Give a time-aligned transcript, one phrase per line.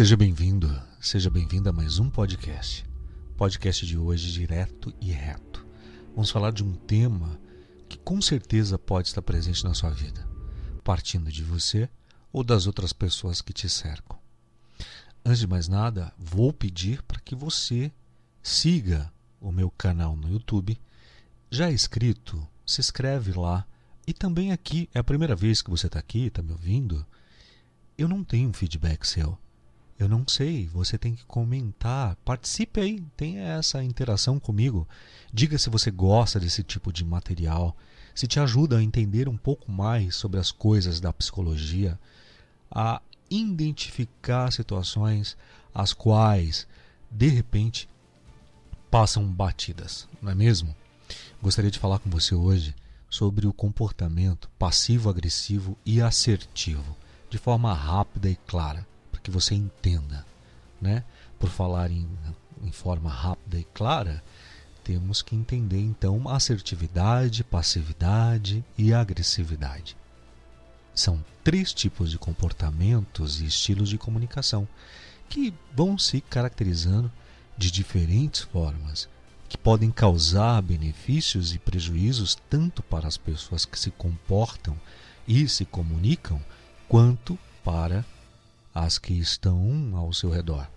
[0.00, 2.86] Seja bem-vindo, seja bem-vinda a mais um podcast.
[3.36, 5.66] Podcast de hoje direto e reto.
[6.14, 7.38] Vamos falar de um tema
[7.86, 10.26] que com certeza pode estar presente na sua vida,
[10.82, 11.86] partindo de você
[12.32, 14.18] ou das outras pessoas que te cercam.
[15.22, 17.92] Antes de mais nada, vou pedir para que você
[18.42, 20.80] siga o meu canal no YouTube.
[21.50, 23.66] Já é inscrito, se inscreve lá.
[24.06, 27.04] E também aqui, é a primeira vez que você está aqui, está me ouvindo.
[27.98, 29.38] Eu não tenho um feedback seu.
[30.00, 32.16] Eu não sei, você tem que comentar.
[32.24, 34.88] Participe aí, tenha essa interação comigo.
[35.30, 37.76] Diga se você gosta desse tipo de material,
[38.14, 42.00] se te ajuda a entender um pouco mais sobre as coisas da psicologia,
[42.70, 45.36] a identificar situações
[45.74, 46.66] as quais,
[47.10, 47.86] de repente,
[48.90, 50.74] passam batidas, não é mesmo?
[51.42, 52.74] Gostaria de falar com você hoje
[53.10, 56.96] sobre o comportamento passivo-agressivo e assertivo,
[57.28, 58.86] de forma rápida e clara,
[59.22, 60.24] que você entenda.
[60.80, 61.04] Né?
[61.38, 62.08] Por falar em,
[62.62, 64.22] em forma rápida e clara,
[64.82, 69.96] temos que entender então assertividade, passividade e agressividade.
[70.94, 74.66] São três tipos de comportamentos e estilos de comunicação
[75.28, 77.10] que vão se caracterizando
[77.56, 79.08] de diferentes formas,
[79.48, 84.76] que podem causar benefícios e prejuízos tanto para as pessoas que se comportam
[85.26, 86.40] e se comunicam,
[86.88, 88.04] quanto para
[88.84, 90.68] as que estão ao seu redor.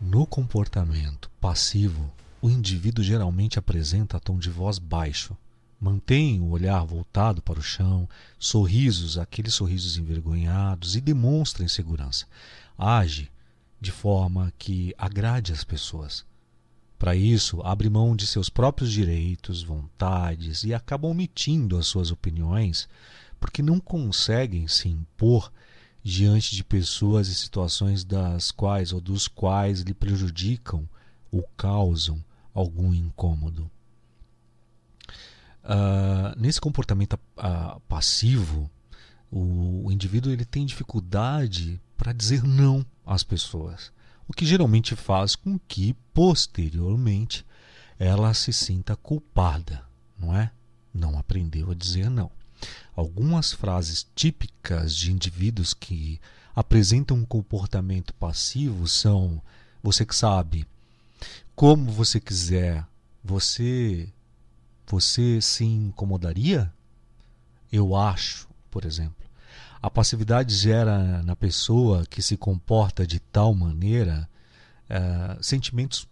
[0.00, 5.36] No comportamento passivo, o indivíduo geralmente apresenta tom de voz baixo,
[5.80, 12.26] mantém o olhar voltado para o chão, sorrisos, aqueles sorrisos envergonhados e demonstra insegurança.
[12.76, 13.30] Age
[13.80, 16.24] de forma que agrade as pessoas.
[16.98, 22.88] Para isso, abre mão de seus próprios direitos, vontades e acaba omitindo as suas opiniões
[23.40, 25.52] porque não conseguem se impor
[26.02, 30.88] diante de pessoas e situações das quais ou dos quais lhe prejudicam
[31.30, 33.70] ou causam algum incômodo.
[35.64, 38.68] Uh, nesse comportamento uh, passivo,
[39.30, 43.92] o, o, indivíduo ele tem dificuldade para dizer não às pessoas,
[44.26, 47.46] o que geralmente faz com que, posteriormente,
[47.96, 49.84] ela se sinta culpada,
[50.18, 50.50] não é?
[50.92, 52.30] Não aprendeu a dizer não.
[52.94, 56.20] Algumas frases típicas de indivíduos que
[56.54, 59.40] apresentam um comportamento passivo são:
[59.82, 60.66] você que sabe,
[61.54, 62.86] como você quiser,
[63.22, 64.08] você
[64.86, 66.72] você se incomodaria?
[67.72, 69.22] Eu acho, por exemplo.
[69.80, 74.28] A passividade gera na pessoa que se comporta de tal maneira
[74.90, 76.06] uh, sentimentos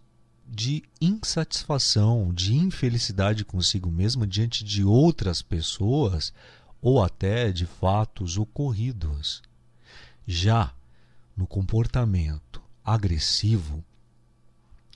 [0.53, 6.33] de insatisfação, de infelicidade consigo mesma diante de outras pessoas
[6.81, 9.41] ou até de fatos ocorridos.
[10.27, 10.73] Já
[11.37, 13.81] no comportamento agressivo,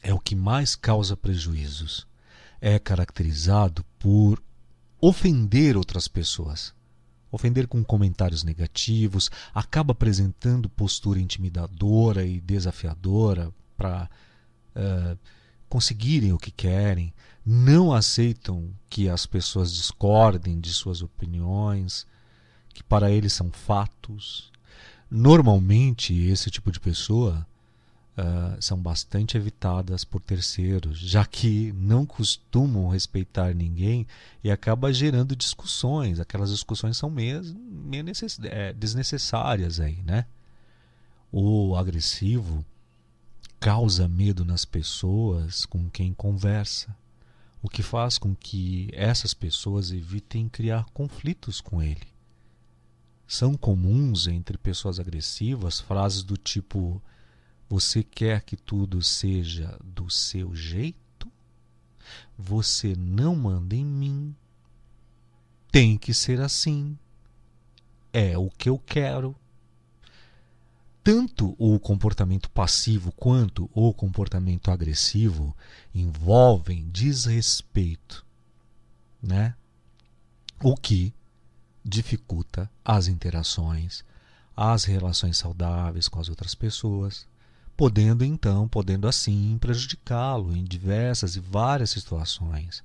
[0.04, 2.06] é o que mais causa prejuízos
[2.60, 4.44] é caracterizado por
[5.00, 6.74] ofender outras pessoas.
[7.32, 14.10] Ofender com comentários negativos, acaba apresentando postura intimidadora e desafiadora para
[14.76, 15.18] uh, eh,
[15.76, 17.14] conseguirem o que querem,
[17.46, 22.08] não aceitam que as pessoas discordem de suas opiniões,
[22.74, 24.54] que para eles são fatos.
[25.12, 27.46] Normalmente, esse tipo de pessoa
[28.18, 34.08] uh, são bastante evitadas por terceiros, já que não costumam respeitar ninguém
[34.42, 36.22] e acaba gerando discussões.
[36.22, 38.06] Aquelas discussões são meio, meio
[38.44, 40.26] é, desnecessárias aí, né?
[41.34, 42.64] O agressivo
[43.60, 46.96] causa medo nas pessoas com quem conversa,
[47.62, 52.08] o que faz com que essas pessoas evitem criar conflitos com ele.
[53.28, 57.02] São comuns entre pessoas agressivas frases do tipo
[57.68, 61.32] você quer que tudo seja do seu jeito?
[62.38, 64.36] Você não manda em mim.
[65.72, 66.98] Tem que ser assim.
[68.14, 69.36] É o que eu quero.
[71.06, 75.56] Tanto o comportamento passivo quanto o comportamento agressivo
[75.94, 78.26] envolvem desrespeito,
[79.22, 79.56] né?
[80.64, 81.14] O que
[81.84, 84.04] dificulta as interações,
[84.58, 87.28] as relações saudáveis com as outras pessoas
[87.76, 92.84] podendo então, podendo assim prejudicá-lo em diversas e várias situações.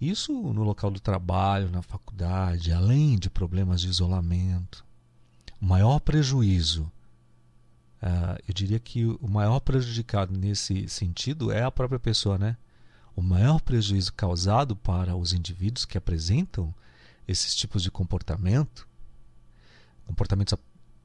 [0.00, 4.84] Isso no local do trabalho, na faculdade, além de problemas de isolamento.
[5.60, 6.90] O maior prejuízo,
[8.02, 12.56] uh, eu diria que o maior prejudicado nesse sentido é a própria pessoa, né?
[13.14, 16.74] O maior prejuízo causado para os indivíduos que apresentam
[17.26, 18.86] esses tipos de comportamento,
[20.06, 20.54] comportamentos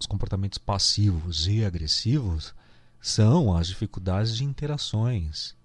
[0.01, 2.55] os comportamentos passivos e agressivos
[2.99, 5.55] são as dificuldades de interações.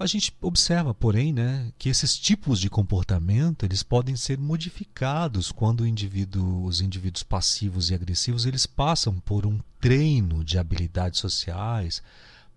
[0.00, 5.86] A gente observa, porém, né, que esses tipos de comportamento eles podem ser modificados quando
[5.86, 12.02] indivíduo, os indivíduos passivos e agressivos eles passam por um treino de habilidades sociais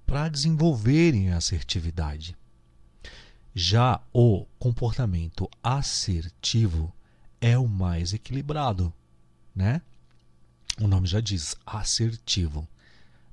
[0.05, 2.33] para desenvolverem a assertividade.
[3.53, 6.95] Já o comportamento assertivo
[7.41, 8.93] é o mais equilibrado,
[9.53, 9.81] né?
[10.79, 12.65] O nome já diz assertivo.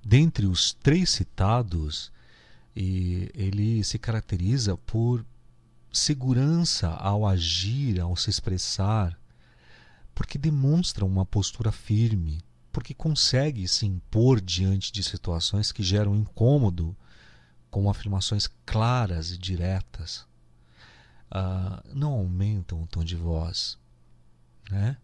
[0.04, 2.10] Dentre os três citados,
[2.82, 5.22] e ele se caracteriza por
[5.92, 9.20] segurança ao agir, ao se expressar,
[10.14, 12.42] porque demonstra uma postura firme,
[12.72, 16.96] porque consegue se impor diante de situações que geram incômodo
[17.70, 20.26] com afirmações claras e diretas.
[21.30, 23.78] Uh, não aumentam o tom de voz.
[24.70, 24.96] Né?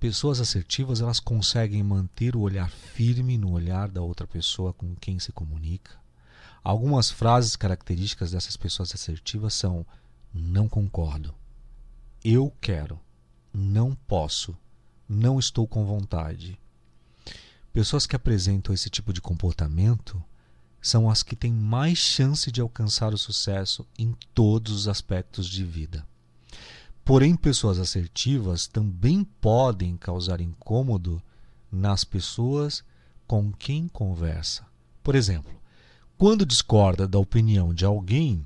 [0.00, 5.20] Pessoas assertivas elas conseguem manter o olhar firme no olhar da outra pessoa com quem
[5.20, 5.99] se comunica.
[6.62, 9.86] Algumas frases características dessas pessoas assertivas são:
[10.32, 11.34] não concordo,
[12.22, 13.00] eu quero,
[13.52, 14.56] não posso,
[15.08, 16.58] não estou com vontade.
[17.72, 20.22] Pessoas que apresentam esse tipo de comportamento
[20.82, 25.64] são as que têm mais chance de alcançar o sucesso em todos os aspectos de
[25.64, 26.06] vida.
[27.04, 31.22] Porém, pessoas assertivas também podem causar incômodo
[31.70, 32.84] nas pessoas
[33.26, 34.66] com quem conversa.
[35.02, 35.59] Por exemplo,
[36.20, 38.44] quando discorda da opinião de alguém,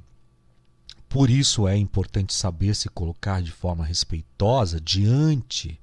[1.08, 5.80] por isso é importante saber se colocar de forma respeitosa diante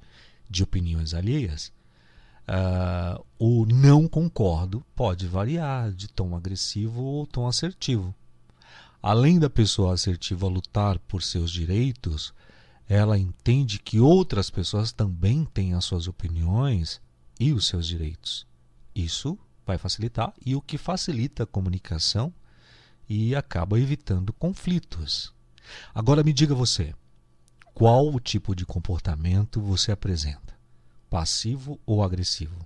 [0.49, 1.69] de opiniões alheias.
[2.47, 8.15] Uh, o não concordo pode variar de tom agressivo ou tom assertivo.
[9.03, 12.33] Além da pessoa assertiva lutar por seus direitos,
[12.87, 17.01] ela entende que outras pessoas também têm as suas opiniões
[17.37, 18.47] e os seus direitos.
[18.95, 19.37] Isso
[19.71, 22.33] vai facilitar e o que facilita a comunicação
[23.07, 25.33] e acaba evitando conflitos.
[25.95, 26.93] Agora me diga você,
[27.73, 30.53] qual o tipo de comportamento você apresenta?
[31.09, 32.65] Passivo ou agressivo?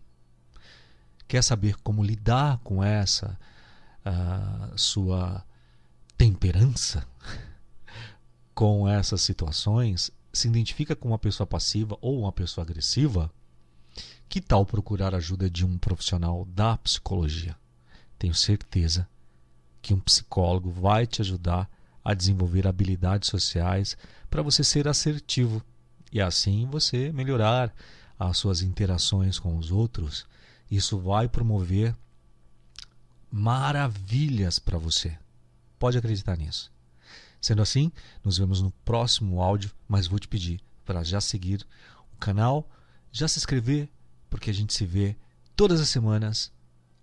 [1.27, 3.37] Quer saber como lidar com essa
[4.05, 5.45] uh, sua
[6.17, 7.07] temperança?
[8.53, 10.09] com essas situações?
[10.33, 13.31] Se identifica com uma pessoa passiva ou uma pessoa agressiva?
[14.27, 17.55] Que tal procurar a ajuda de um profissional da psicologia?
[18.17, 19.07] Tenho certeza
[19.81, 21.69] que um psicólogo vai te ajudar
[22.03, 23.97] a desenvolver habilidades sociais
[24.29, 25.63] para você ser assertivo
[26.11, 27.73] e assim você melhorar
[28.17, 30.25] as suas interações com os outros.
[30.69, 31.95] Isso vai promover
[33.31, 35.17] maravilhas para você.
[35.77, 36.71] Pode acreditar nisso.
[37.41, 37.91] Sendo assim,
[38.23, 41.65] nos vemos no próximo áudio, mas vou te pedir para já seguir
[42.13, 42.69] o canal,
[43.15, 43.87] já se inscrever,
[44.29, 45.15] porque a gente se vê
[45.55, 46.51] todas as semanas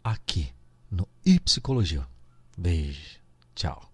[0.05, 0.53] aqui
[0.91, 2.03] no ipsicologia.
[2.03, 2.07] Psicologia.
[2.55, 3.19] Beijo,
[3.55, 3.91] tchau.